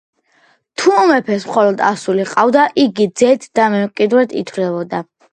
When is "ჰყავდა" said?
2.29-2.63